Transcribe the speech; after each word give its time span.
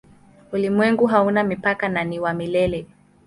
Ulimwengu 0.53 1.05
hauna 1.07 1.43
mipaka 1.43 1.89
na 1.89 2.03
ni 2.03 2.19
wa 2.19 2.33
milele. 2.33 2.85